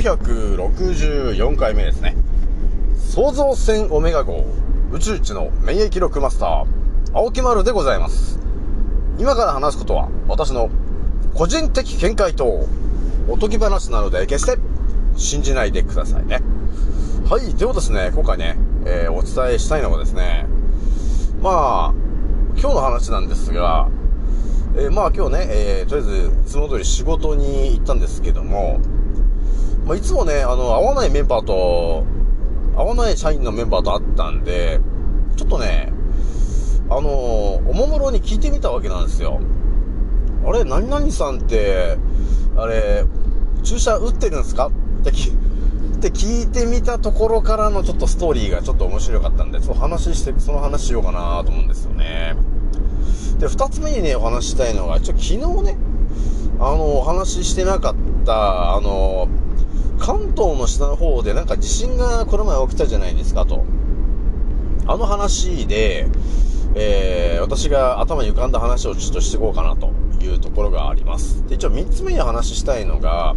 [0.00, 2.16] 964回目ですね。
[2.96, 4.46] 創造船オメガ号
[4.92, 6.66] 宇宙一の免疫力マスター、
[7.12, 8.40] 青木丸でございます。
[9.18, 10.70] 今から話すことは私の
[11.34, 12.66] 個人的見解と
[13.28, 14.58] おとぎ話なので決して
[15.16, 16.40] 信じないでくださいね。
[17.28, 20.46] はい、ではですね、今回ね、えーお伝えしたいのはですね、
[21.42, 21.94] まあ、
[22.58, 23.90] 今日の話なんですが、
[24.76, 28.80] えーまあ今日ね、えーとりあえず、いつも通り仕事に行ったんですけども、
[29.90, 32.04] まあ、いつもね、あの、合わないメンバーと、
[32.76, 34.78] 合わない社員のメンバーと会ったんで、
[35.34, 35.92] ちょっとね、
[36.88, 39.40] あのおもむろに聞いてみたわけなんですよ。
[40.46, 41.98] あれ、何々さんって、
[42.56, 43.04] あれ、
[43.64, 44.68] 注射打ってるんですか？
[44.68, 44.70] っ
[45.02, 45.10] て、
[46.10, 52.36] 聞いてみたところからのちょっとストーリーがちょっと面白かったんで、ちょっと話して、その話しようかなと思うんですよね。
[53.40, 55.76] で、二つ目にね、お話ししたいのが、ちょ、昨日ね、
[56.60, 59.26] あの、お話ししてなかった、あの、
[60.00, 63.64] 関東の下の方でなんか地震がこの前起きたじゃないですかと。
[64.86, 66.08] あの話で、
[66.74, 69.92] えー、私が頭に浮かんだ話をちょっとしていこうかなと
[70.24, 71.46] いうところがあります。
[71.48, 73.36] で、一応三つ目に話したいのが、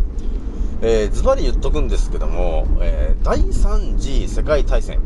[0.81, 4.99] えー、ズバリ言っとくんですけども、えー、第3次世界大戦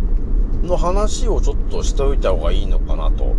[0.63, 3.35] の話をちょっとしておいた方がいいのかなと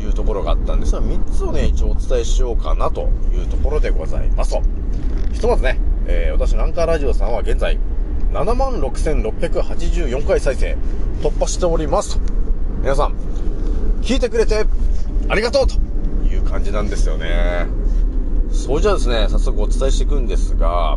[0.00, 4.62] いうところがあったんですが、3つをね、一応お伝えしようかなというところでございますと。
[5.32, 5.78] ひとまずね、
[6.08, 7.78] えー、私、ナンカーラジオさんは現在、
[8.32, 10.76] 76,684回再生
[11.20, 12.22] 突破しておりますと。
[12.80, 13.14] 皆さん、
[14.02, 14.66] 聞いてくれて
[15.28, 15.74] ありがとうと
[16.28, 17.66] いう感じなんですよね。
[18.52, 20.96] それじゃあですね、早速お伝えしていくんですが、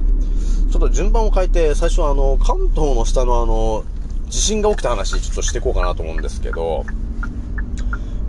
[0.72, 3.84] ちょっと順番を変えて、最初はあの、関東の下のあの、
[4.28, 6.86] 地震が起きた話、ちょっとしていこうかなと思うんですけど、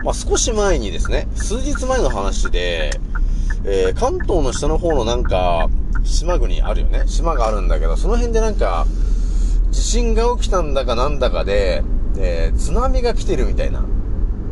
[0.03, 2.99] まあ、少し前にですね、数日前の話で、
[3.65, 5.69] えー、関東の下の方のなんか、
[6.03, 7.03] 島国あるよね。
[7.07, 8.85] 島があるんだけど、その辺でなんか、
[9.71, 11.83] 地震が起きたんだかなんだかで、
[12.17, 13.85] えー、津波が来てるみたいな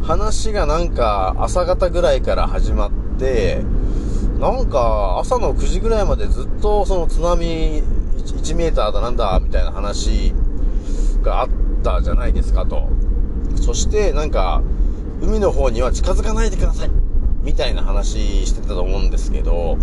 [0.01, 3.61] 話がなんか朝方ぐらいから始まって、
[4.39, 7.83] なんか朝の9時ぐらいまでずっとその津波 1,
[8.17, 10.33] 1メーターだなんだみたいな話
[11.21, 11.49] があっ
[11.83, 12.87] たじゃないですかと。
[13.55, 14.61] そしてなんか
[15.21, 16.89] 海の方には近づかないでください
[17.43, 19.77] みたいな話してたと思うんですけど、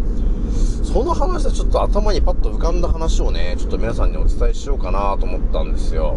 [0.86, 6.16] その話でちょっと頭にパッと浮かんだ話をね、ちょっと皆さんにお伝えしようかなと思ったんですよ。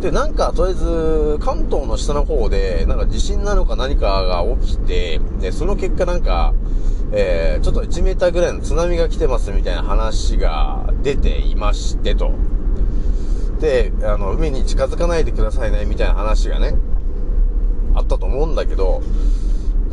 [0.00, 6.54] で、なんか、とりあえず、関東の下の方で、なんか地震なのか何かが起きて、で、その結果なんか、
[7.10, 12.30] えー、ちょっと1メーターぐらいの津波が来てますみたいな話が出ていましてと。
[13.58, 16.76] で、あの、海に近づかないでくださいね、みたいな話がね、
[17.94, 19.02] あったと思うんだけど、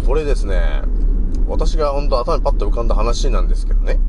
[0.05, 0.83] これですね、
[1.51, 3.99] 私が本当頭にパッと浮かんだ話なんですけどね。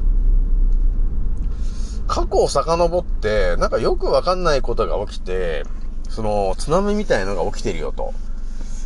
[2.06, 5.64] 過去を遡って、なんかよくわかんないことが起きて、
[6.08, 8.12] その津波みたいのが起きてるよと。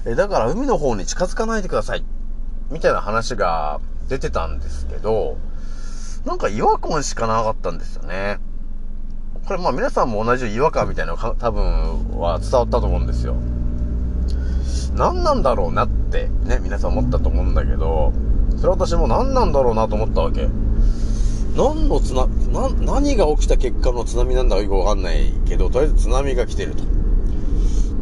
[0.04, 2.04] え、だから海の方に近づかないでください。
[2.70, 5.36] みたいな話が出てたんですけど、
[6.24, 8.38] なんか違和感しかなかったんですよね。
[9.44, 13.34] これまあ皆さんも同じ違和感みたいなの多分は伝わったと思うんですよ。
[14.94, 18.12] 何なんだろうなってね、皆さん思ったと思うんだけど、
[18.56, 20.48] それ私も何なんだろうなと思ったわけ。
[21.56, 26.82] 何の津波、な、何が起きた結果の津波なんだかよくわかんないけど、とりあえず津波が来てると。
[26.82, 26.86] っ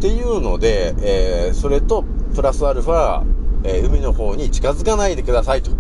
[0.00, 2.04] ていうので、えー、それと、
[2.34, 3.22] プラスアルファ、
[3.62, 5.70] えー、海の方に近づかないでくださいと。
[5.70, 5.74] っ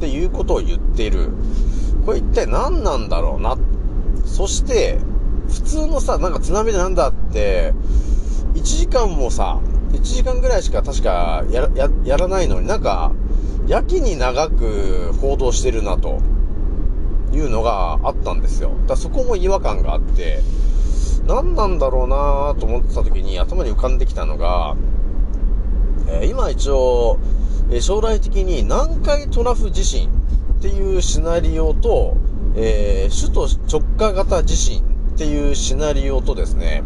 [0.00, 1.30] ていうことを言っている。
[2.04, 3.56] これ一体何なんだろうな。
[4.24, 4.98] そして、
[5.48, 7.72] 普通のさ、なんか津波でなんだって、
[8.54, 9.60] 1時間もさ、
[9.92, 13.12] 1時間ぐらいしか確かやややらないのになんか、
[13.66, 16.20] やけに長く報道してるなと。
[17.32, 18.72] いうのがあったんですよ。
[18.86, 20.40] だそこも違和感があって、
[21.26, 24.76] 何なんだろうなと思ってた時に頭に浮かんできたのが、
[26.08, 27.18] えー、今一応、
[27.70, 30.08] えー、将来的に南海トラフ地震
[30.58, 32.16] っていうシナリオと、
[32.54, 33.34] えー、首
[33.68, 34.82] 都直下型地震
[35.14, 36.84] っていうシナリオとですね、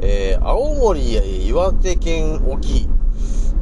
[0.00, 2.88] え青森や岩手県沖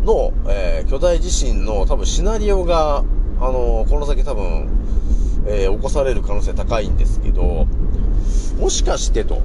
[0.05, 3.05] の、え巨大地震の多分シナリオが、
[3.41, 4.69] あのこの先多分、
[5.47, 7.67] えー、起こされる可能性高いんですけど、
[8.59, 9.41] もしかしてと、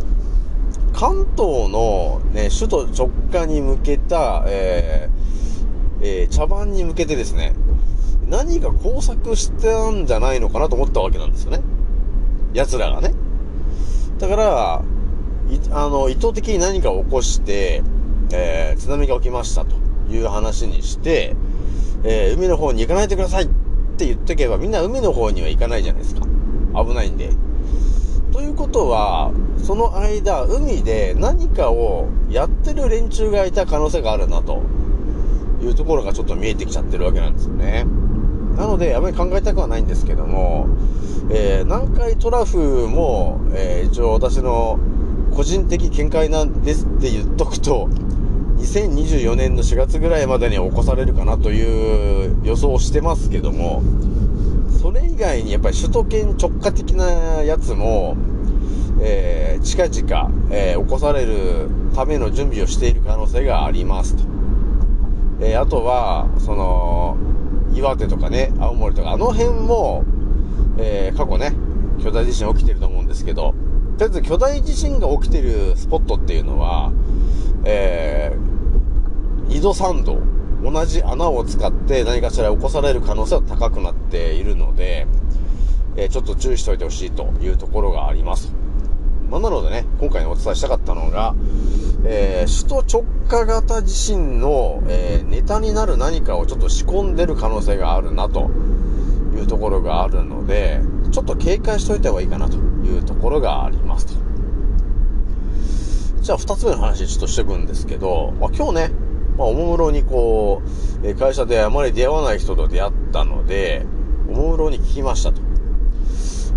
[0.93, 5.09] 関東のね、首都直下に向けた、え
[6.01, 7.53] えー、茶番に向けてですね、
[8.27, 11.61] 何か工作したんじゃないのかなと思ったわけなんですよね。
[12.53, 13.13] 奴らがね。
[14.19, 14.83] だから、
[15.71, 17.83] あの、意図的に何かを起こして、
[18.31, 21.35] えー、津波が起きましたという話にして、
[22.03, 23.47] えー、海の方に行かないでくださいっ
[23.97, 26.25] て言っとけばみんな海の方には行かないじゃないですか。
[26.75, 27.31] 危ないんで。
[28.31, 29.31] ということは、
[29.63, 34.63] その間、海で何かをやってる連中がいた可能性があるな、と
[35.61, 37.85] いうところがちょっと見えてきちゃってるわけなんですよね。
[38.57, 40.67] なので、あまり考えたくはないんですけども、
[41.29, 44.79] えー、南海トラフも、えー、一応私の
[45.31, 47.87] 個人的見解なんですって言っとくと、
[48.63, 53.83] 2024年の4月ぐらいまでに起こされるかなという予想をしてますけども、
[54.81, 57.05] それ以外にやっぱり首都圏直下的な
[57.43, 58.15] やつも、
[59.01, 64.23] えー、近々、えー、起こされるための準備をしている可能性がありますと。
[65.41, 67.17] えー、あとは、その、
[67.75, 70.05] 岩手とかね、青森とか、あの辺も、
[70.77, 71.53] え、過去ね、
[72.01, 73.53] 巨大地震起きてると思うんですけど、
[73.97, 76.91] とりあえず巨大地震が起きてるスポットっていうのは、
[77.65, 78.52] えー、
[79.47, 80.19] 2度3度、
[80.63, 85.07] 同じ穴を使って何かしら起こされる可能性は高くなっているので、
[85.95, 88.53] えー、ちょっと注意しておいてほしいというところがあります。
[89.29, 91.35] まあ、なのでね、今回お伝えしたかったのが、
[92.05, 98.51] えー、首都直下型地震の、えー、ネタになる何かをちょっと仕込んでる可能性があるなと
[99.35, 100.81] いうところがあるので、
[101.11, 104.13] ちょっと警戒しておいた方がいいかなというところがありますと。
[106.21, 108.91] じゃあ二つ目の話ちょっとしていくんですけど、まあ、今日ね、
[109.37, 110.61] まあ、おもむろにこ
[111.03, 113.85] う、会社であまり出会わない人と出会ったので、
[114.29, 115.41] おもむろに聞きましたと。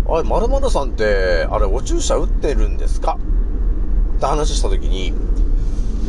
[0.09, 3.17] あれ、〇〇さんって、あれ、お注射打ってるんですか？
[4.17, 5.13] って話したときに、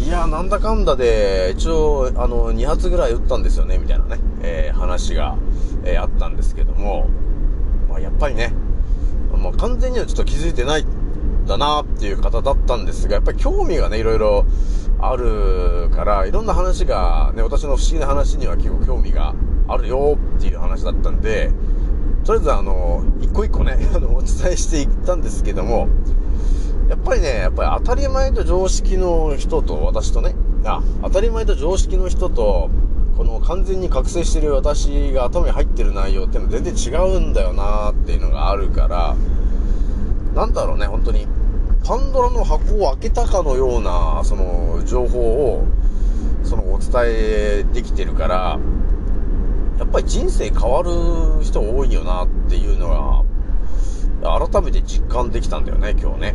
[0.07, 5.37] いや、なんだかんだで、一応、あの、2発ぐらい打ったんですよね、みたいなね、えー、話が、
[5.85, 7.09] えー、あったんですけども、
[7.89, 8.53] まあ、やっぱりね、
[9.33, 10.87] もう完全にはちょっと気づいてない
[11.47, 14.45] だなっていう方だったんですが、やっぱり興味がね、いろいろ
[15.01, 19.35] あるから、いろんな話が、ね、私の不思議な話には結構興味が
[19.69, 21.53] あるよっていう話だったんで、
[22.25, 25.89] とりあえずあの、一個一個ね、 あの、お伝えしていったんですけども、
[26.89, 30.35] やっぱりね、やっぱり当たり前と常識の人と私とね、
[30.65, 32.71] あ、当たり前と常識の人と、
[33.17, 39.17] この完全に覚醒してる私が頭に入ってる内容ってのは全然違うんだよなーっていうのがあるから、
[40.35, 41.27] なんだろうね、本当に。
[41.89, 45.65] パンドラの箱を開けたかのような、その、情報を、
[46.45, 48.59] その、お伝えできてるから、
[49.79, 50.91] やっぱり人生変わる
[51.43, 53.25] 人多いよなっていうの
[54.21, 56.35] が、改めて実感できたんだよね、今日ね。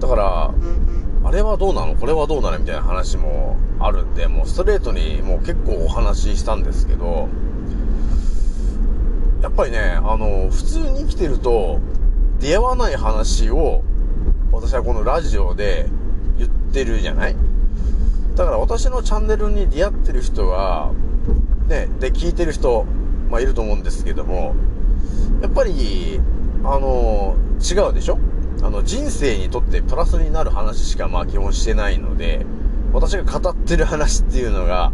[0.00, 0.54] だから、
[1.24, 1.94] あれはどうなの？
[1.94, 2.58] これはどうなの？
[2.58, 7.30] みたいな話もあるんで、もうストレートにもう結構お話ししたんですけど、
[9.40, 11.80] やっぱりね、あの、普通に生きてると、
[12.38, 13.82] 出会わない話を
[14.56, 15.86] 私はこのラジオで
[16.38, 17.36] 言ってるじゃない？
[18.34, 20.92] だから私のチャンネルに出会ってる人は、
[21.68, 22.84] ね、で、聞いてる人、
[23.30, 24.54] まあ、いると思うんですけども、
[25.42, 26.20] やっぱり、
[26.64, 28.18] あの、違うでしょ？
[28.62, 32.46] あの、人生にとってプラスになる話しかまあ基本してないので、
[32.94, 34.90] 私が語ってる話っていうのが、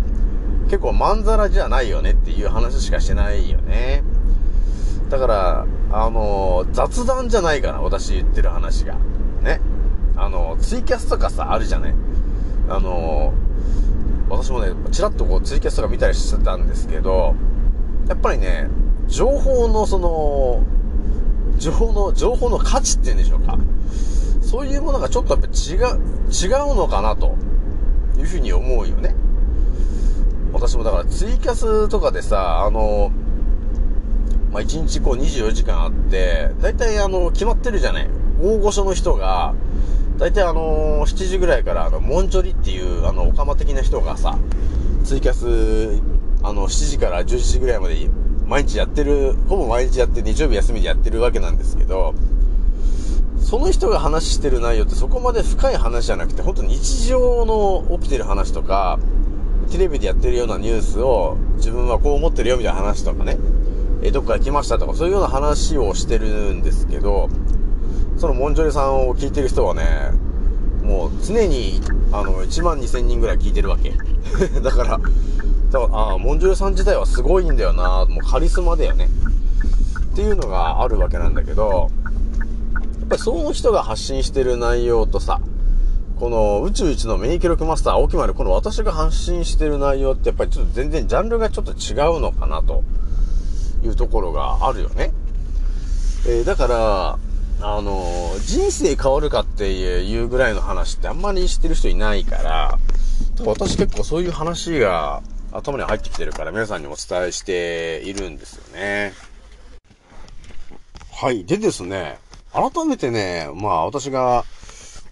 [0.65, 4.03] 結構まんざらじゃないよねっていう話しかしてないよね。
[5.09, 8.97] だから、あの、雑談じゃないかな、私言ってる話が。
[10.23, 11.95] あの、ツイキャスとかさ、あるじゃない？
[12.69, 13.33] あの、
[14.31, 17.35] 私もね、ちらっとこうツイキャスとか見たりしてたんですけど、
[18.09, 18.69] やっぱりね、
[19.09, 20.63] 情報のその、
[21.59, 23.59] 情報の、情報の価値っていうんでしょうか？
[24.41, 26.01] そういうものがちょっとやっぱ違う、
[26.31, 27.37] 違うのかなと
[28.19, 29.15] いうふうに思うよね。
[30.53, 33.11] 私もだからツイキャスとかでさ、あの、
[34.53, 38.11] まあ、1日こう24時間あって、だいたいあの、決まってるじゃない？
[38.41, 39.55] 大御所の人が、
[40.19, 44.39] だいたいあのー、7時ぐらいから、あの、モンチョリっていう、あの、オカマ的な人がさ、
[45.05, 46.03] ツイキャス、
[46.43, 48.09] あの、7時から11時ぐらいまで
[48.47, 52.15] 毎日やってる、ほぼ毎日やって、日曜日休みでやってるわけなんですけど、
[53.39, 58.99] その人が話してる内容ってそこまで深い話じゃなくて、ほんと日常の起きてる話とか、
[59.71, 63.39] テレビでやってるようなニュースを自分はこう思ってるよみたいな話とかね、
[64.03, 67.29] えどっか行きましたとかそういうような話をしてるんですけど、
[68.17, 70.11] そのモンジョリさんを聞いてる人はね、
[70.83, 71.81] もう常に、
[72.13, 73.93] あの、1万2000人ぐらい聞いてるわけ。
[74.61, 75.03] だから、だか
[75.73, 79.09] らああ、モンジョリさん自体はすごいんだよな、もうカリスマだよね。
[80.13, 81.91] っていうのがあるわけなんだけど、
[83.01, 85.41] やっぱりその人が発信してる内容とさ、
[86.21, 92.85] この宇宙一の免疫力マスター、青木丸、この私が発信してる内容ってやっぱりちょっと全然ジャンルがちょっと違うのかなと
[93.83, 95.13] いうところがあるよね。
[96.27, 97.19] えー、だから、
[97.65, 102.79] あの、人生変わるかっていうぐらいの話ってあんまり知ってる人いないから、
[103.45, 109.13] 私結構そういう話が頭に入ってきてるから皆さんにお伝えしているんですよね。
[111.13, 111.45] はい。
[111.45, 112.19] でですね、
[112.53, 114.45] 改めてね、まあ私が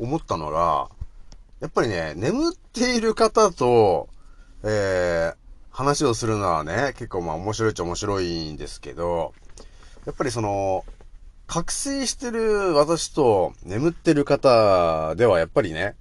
[0.01, 0.89] 思ったのが、
[1.61, 4.09] やっぱりね、眠っている方と、
[4.65, 5.35] えー、
[5.71, 9.35] 話をするのはね、結構まあ面白いっちゃ面白いんですけど、
[10.05, 10.85] やっぱりその、
[11.51, 15.97] 覚醒してる私と眠ってる方ではやっぱりね、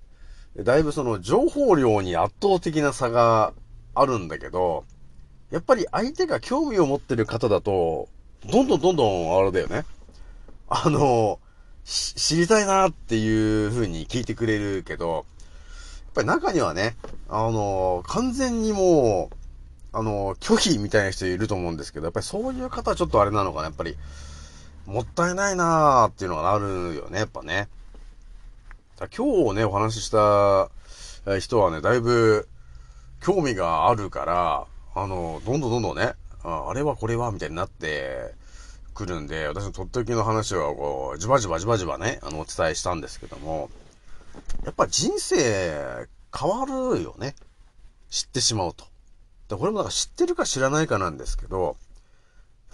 [0.56, 3.54] だいぶその情報量に圧倒的な差が
[3.96, 4.86] あるんだけど、
[5.50, 8.10] やっぱり相手が興味を持ってる方だと、
[8.46, 9.86] どんどんどんどんあれだよね。
[10.68, 11.40] あの、
[11.84, 15.24] 知りたいなっていう風に聞いてくれるけど、やっ
[16.14, 16.96] ぱり中にはね、
[17.28, 23.98] あの、完全にもう、あの、拒否みたいな人いると思うんですけど、やっぱりそういう方はちょっとあれなのかな、やっぱり、
[24.90, 27.70] もったいないなーっていうのがあるよね、やっぱね。
[29.16, 30.72] 今日ね、お話しした
[31.40, 32.50] 人はね、だいぶ
[33.22, 34.66] 興味があるから、
[34.96, 38.34] あの、どんどんどんどんね、ああれはこれはみたいになって
[38.96, 43.70] くるんで、私のとっておきの話はこう、じばじばじばじばね、あの、お伝えしたんですけども、
[44.66, 47.36] やっぱ人生変わるよね。
[48.10, 48.86] 知ってしまうと。
[49.50, 51.78] で、これもなんか知ってるか知らないかなんですけど、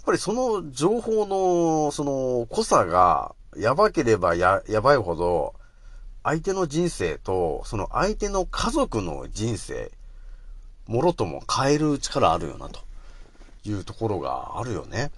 [0.05, 5.53] ぱりその情報の、その濃さがやばければや、やばいほど、
[6.23, 9.91] 相手の人生と、その相手の家族の人生、
[10.87, 12.81] もろとも変える力あるよな、と
[13.63, 15.11] いうところがあるよね。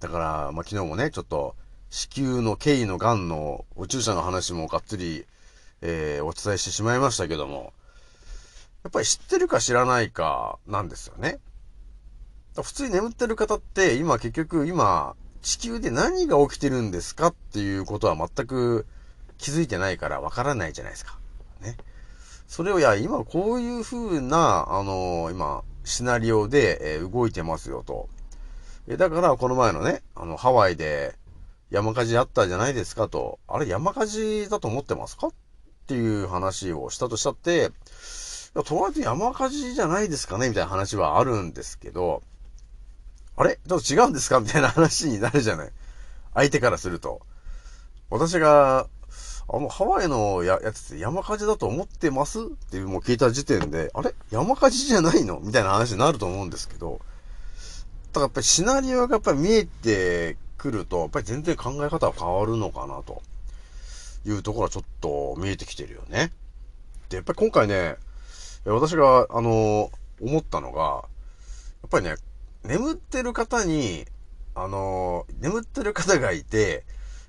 [0.00, 1.54] だから、まあ、昨日もね、ちょっと、
[1.90, 5.24] 子宮の経緯の癌の宇宙者の話もがっつり、
[5.80, 7.72] えー、お伝えしてしまいましたけども、
[8.82, 11.38] やっぱり知ってるか知らないかなんですよね。
[12.62, 18.86] 普通に眠ってる方って、今結局、今、地球で何が起きてるんですかっていうことは全く
[19.38, 21.18] 気づいてないからわからないじゃないですか。
[21.60, 21.76] ね。
[22.46, 28.08] それを、いや、今こういう風な、あのー、今、シナリオで、えー、動いてますよと。
[28.86, 31.16] え、だから、この前のね、あの、ハワイで
[31.70, 33.38] 山火事あったじゃないですかと。
[33.48, 35.32] あれ山火事だと思ってますかっ
[35.86, 37.70] ていう話をしたとしたって、
[38.54, 42.22] とりあえず山火事じゃないですかねみたいな話はあるんですけど、
[43.36, 43.58] あれ？
[43.66, 44.40] ちょっと違うんですか？
[44.40, 45.70] みたいな話になるじゃない。
[46.34, 47.20] 相手からすると。
[48.10, 48.86] 私が、
[49.48, 52.40] あの、ハワイのややつって山火事だと思ってます？
[52.40, 54.14] っていうもう聞いた時点で、あれ？
[54.30, 55.40] 山火事じゃないの？
[55.40, 57.00] みたいな話になると思うんですけど、
[58.12, 63.22] だからやっぱりシナリオがやっぱり見えてくると、やっぱり全然考え方は変わるのかなと。
[64.26, 66.32] いうところはちょっと見えてきてるよね。
[67.10, 67.96] で、やっぱり今回ね、
[68.64, 72.14] 私が、あの、思ったのが、やっぱりね、
[72.64, 74.06] 眠ってる方に、
[74.54, 76.84] あの、眠ってる方がいて、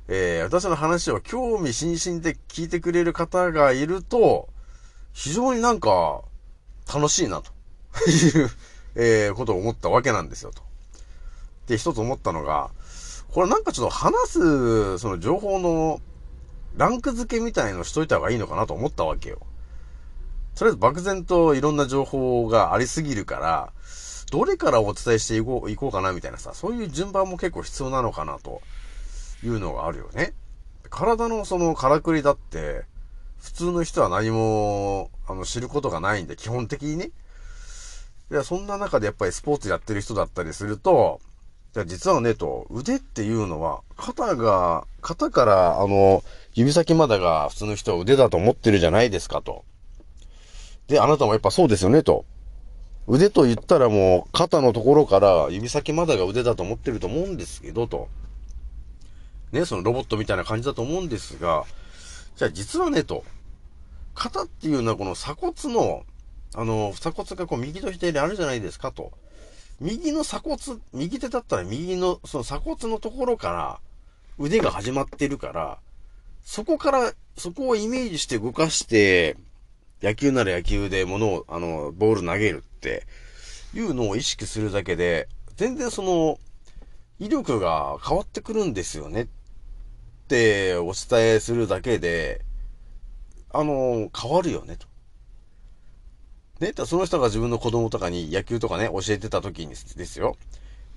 [0.07, 4.47] えー、私の話を興味津々で聞いてくれる方がいると、
[5.13, 6.21] 非常になんか、
[6.93, 7.51] 楽しいな、と
[8.09, 8.49] いう、
[8.95, 10.61] えー、ことを思ったわけなんですよ、と。
[11.67, 12.69] で、一つ思ったのが、
[13.33, 15.99] これなんかちょっと話す、その情報の
[16.77, 19.39] ランク付けみたいのしといた方がいいのかなと思ったわけよ。
[20.55, 23.73] とりあえず漠然といろんな情報がありすぎるから、
[24.35, 28.61] どれからお伝えしていこう、いこうかなみたいなさ、そういう順番も結構必要なのかなと
[29.41, 30.33] いうのがあるよね。
[30.89, 32.83] 体のそのからくりだって、
[33.41, 37.11] 普通の人は何も、あの、知ることがないんで、基本的にね。
[38.29, 41.21] いや、そんな中でやっぱりスポーツやってる人だったりすると、
[41.73, 49.63] じゃ実はね、と、腕っていうのは、肩が、肩から、あの、指先までが普通の人は腕だと思ってるじゃないですかと。
[50.87, 52.25] で、あなたもやっぱそうですよね、と。
[53.07, 58.07] 腕と言ったらもう、肩のところから指先までが腕だと思ってると思うんですけど、と。
[59.51, 61.65] ね、そのロボットみたいな感じだと思うんですが、
[62.35, 63.23] じゃあ実はね、と。
[64.15, 66.03] 肩っていうのはこの鎖骨の、
[66.55, 69.11] あの、鎖骨がこう右と左にあるじゃないですかと。
[69.79, 70.57] 右の鎖骨、
[70.93, 73.79] 右手だったら右のその鎖骨のところから
[74.39, 75.77] 腕が始まってるから、
[76.43, 79.37] そこから、そこをイメージして動かして、
[80.01, 83.05] 野球なら野球で物を、あの、ボール投げるって
[83.73, 86.39] いうのを意識するだけで、全然その、
[87.19, 89.27] 威力が変わってくるんですよねっ
[90.27, 92.41] てお伝えするだけで、
[93.51, 94.87] あの、変わるよねと。
[96.59, 100.35] ね、その人が自分の子供とかに野球とかね、教えてた時にですよ。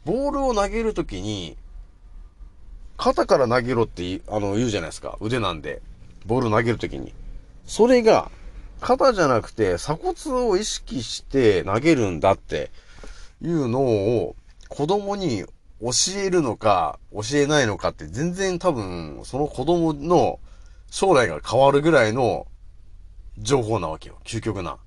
[0.04, 1.56] ボールを投げるときに、
[2.96, 5.16] 肩から投げろってあの言うじゃないですか。
[5.20, 5.82] 腕なんで。
[6.26, 7.14] ボール投げるときに。
[7.66, 8.30] それが、
[8.80, 12.70] 肩じゃなくて鎖骨を意識して投げるんだって
[13.42, 14.36] いうのを
[14.68, 15.44] 子供に
[15.80, 20.40] 教えるのか教えないのかって全然多分その子供の
[20.90, 22.46] 将来が変わるぐらいの
[23.38, 24.18] 情報なわけよ。
[24.24, 24.78] 究極な。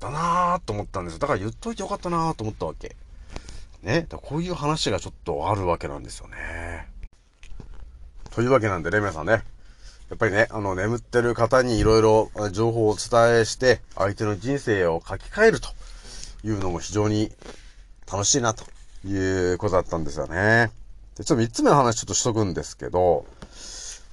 [0.00, 1.18] だなぁと思ったんですよ。
[1.20, 2.96] だから言っといてよかったなぁと思ったわけ。
[3.82, 4.06] ね。
[4.10, 6.88] こういう話がちょっとあるわけなんですよね。
[8.30, 9.42] というわけなんでね、皆さんね。
[10.10, 15.68] やっぱりね、あの、眠ってる方にいろいろ情報をお伝えして、相手の人生を書き換えると
[16.44, 17.30] いうのも非常に
[18.10, 18.64] 楽しいなと
[19.06, 20.70] いうことだったんですよね。
[21.16, 23.26] で、ちょっと三つ目の話ちょっとしとくんですけど、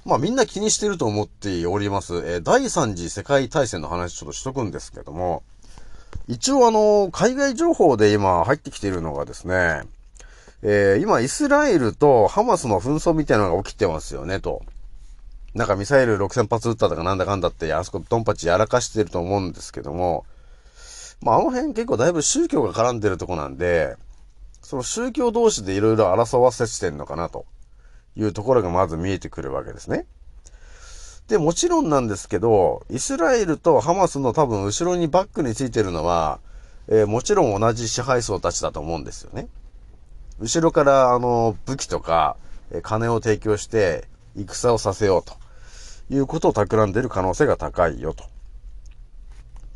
[0.04, 2.14] まあみんな気にしてると思っております。
[2.16, 5.42] えー、第三次世界大戦の話ちょっとしとくんですけども、
[6.28, 9.82] 一応あの、海外情報で今入ってきているのがですね、
[10.62, 14.62] えー、今イスラエルとハマスの紛争みたいなのが起きてますよね、と。
[15.56, 20.26] なんかミサイル6000発撃ったとかなんだかんだって、あそこドンパチやらかしてると思うんですけども、
[21.22, 23.96] まあ、あの辺結構だいぶ宗教が絡んでるとこなんで、
[24.60, 27.46] その宗教同士でいろいろ争わせてんのかなと
[28.16, 30.04] いうところがまず見えてくるわけですね。
[31.28, 36.38] で、もちろんなんですけど、イスラエルとハマスの多分後ろにバックについてるのは、
[36.88, 39.48] えー、もちろん同じ支配層たちだと思うんですよね。
[40.38, 42.36] 後ろから、あの、武器とか、
[42.70, 45.45] え金を提供して、戦をさせようと。
[46.10, 48.24] いうことを企んでいる可能性が高いよと。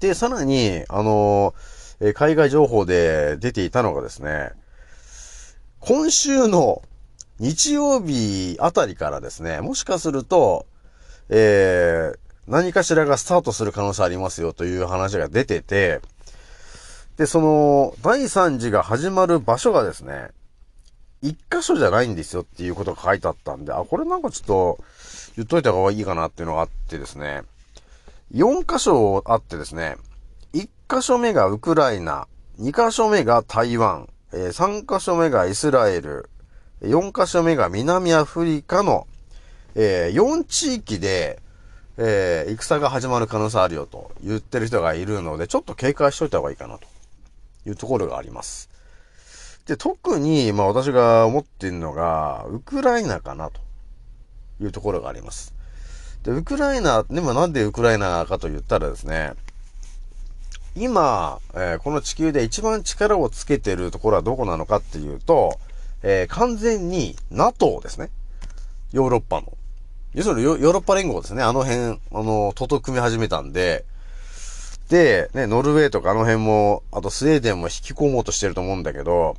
[0.01, 1.55] で、さらに、あの、
[2.01, 4.53] え海外情報で出ていたのがですね、
[5.81, 6.83] 今週の
[7.39, 10.67] 日曜日あたりからですね、もしかすると、
[11.29, 16.01] えー、何かしらがスタートする可能性ありますよという話が出てて、
[17.17, 20.29] で、その、第3次が始まる場所がですね、
[21.23, 24.85] 一箇所じゃないんですよっていうことが書いてあったんで、あ、これなんかちょっと、
[25.37, 27.43] 言っといた方がいいかなっていうのがあってですね、
[28.33, 29.97] 4箇所あってですね、
[30.53, 32.27] 1箇所目がウクライナ、
[32.61, 36.29] 2箇所目が台湾、え3箇所目がイスラエル、
[36.83, 39.07] 4箇所目が南アフリカの、
[39.75, 41.41] え4地域で、
[41.97, 46.87] えー、戦が始まる可能性あるよと言ってる人がいるので、ちょっと警戒しといた方がいいかなと
[47.67, 48.71] いうところがあります。
[49.67, 53.61] で、特に、まあ私が思っているのが、ウクライナかなと。
[54.61, 55.55] いうところがあります。
[56.23, 59.33] で、ウクライナ、でもなんでウクライナかと言ったらですね、
[60.77, 65.59] 今、えー、この地球で一番力をつけてるところはどこなのかっていうと、
[66.03, 68.11] えー、完全に NATO ですね。
[68.93, 69.53] ヨーロッパの。
[70.15, 71.43] 要するにヨーロッパ連合ですね。
[71.43, 73.85] あの辺、あの、とと組み始めたんで、
[74.89, 79.37] で、ね、ノルウェーとかあの辺も、あとスウェーデンも引き込もうとしてると思うんだけど、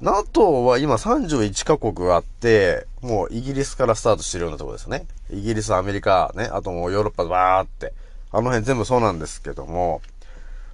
[0.00, 5.06] NATO は今31カ国あって、もうイギリスからスタートしてるようなところですね。
[5.30, 7.92] イギリス、アメリカ、ね、あともうヨーロッパバーって、
[8.32, 10.02] あの辺全部そうなんですけども、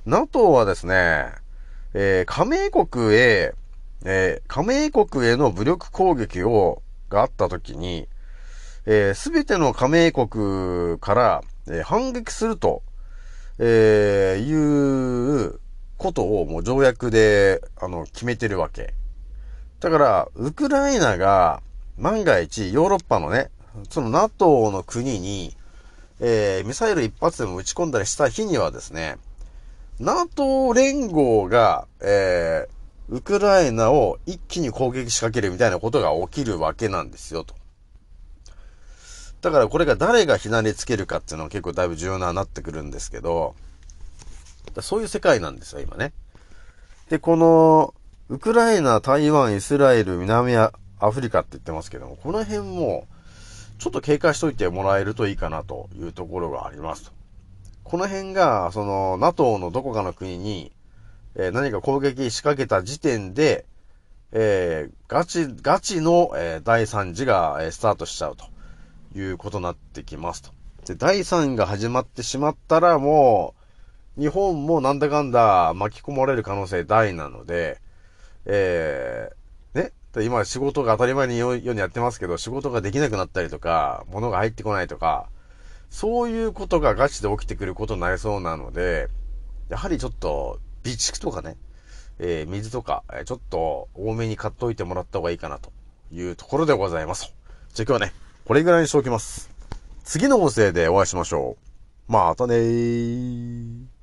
[0.07, 1.27] NATO はですね、
[1.93, 3.53] えー、加盟国へ、
[4.05, 8.09] えー、加盟国への武力攻撃を、があった時に、
[8.87, 12.83] えす、べての加盟国から、えー、反撃すると、
[13.59, 15.61] えー、いう
[15.99, 18.95] ことをもう条約で、あの、決めてるわけ。
[19.81, 21.63] だから、ウクライナが、
[21.99, 23.51] 万が一、ヨーロッパのね、
[23.89, 25.57] その NATO の国に、
[26.21, 29.17] えー、ミサイル一発でも撃ち込んだりした日にはですね、
[29.99, 37.55] NATO 連合が、えー、ウクライナを一気に攻撃しかけるみたいなことが起きるわけなんですよ、と。
[39.41, 43.55] だからこれが誰がひなりつけるかっていうのは結構だいぶ重要ななってくるんですけど、
[44.83, 46.13] そういう世界なんですよ、今ね。
[47.09, 47.95] で、この、
[48.31, 50.71] ウクライナ、台湾、イスラエル、南ア
[51.11, 53.09] フリカって言ってますけども、この辺も、
[53.81, 57.11] ちょっと警戒しといてもらえるといいかなというところがありますと。
[57.83, 60.71] この辺が、その、NATO のどこかの国に、
[61.35, 63.67] えー、何か攻撃仕掛けた時点で、
[64.31, 68.45] えー、ガチ、ガチの、えー、第3次が、えスタートしちゃうと
[69.19, 70.53] いうことになってきますと。
[70.87, 73.57] で、第3が始まってしまったらも
[74.17, 77.81] う、日本もなんだかんだ巻き込まれる可能性大なので、
[78.47, 79.93] えー、ね、
[80.25, 85.29] 今仕事が当たり前にようにやってますけど、仕事ができなくなったりとか、物が入ってこないとか、
[85.91, 89.09] そういうことがガチで起きてくることになりそうなので、
[89.69, 91.57] やはりちょっと、備蓄とかね、
[92.19, 95.73] えー、水とか、ちょっと多めに買っといてもらった方がいいかなと
[96.13, 97.35] いうところでございます。
[97.75, 99.51] じゃあ今日はね、これぐらいにしておきます。
[100.05, 101.57] 次の音声でお会いしましょ
[102.09, 102.13] う。
[102.13, 104.00] またねー。